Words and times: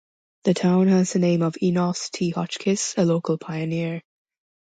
The 0.45 0.55
town 0.55 0.87
has 0.87 1.13
the 1.13 1.19
name 1.19 1.43
of 1.43 1.57
Enos 1.61 2.09
T. 2.09 2.31
Hotchkiss, 2.31 2.95
a 2.97 3.05
local 3.05 3.37
pioneer. 3.37 4.01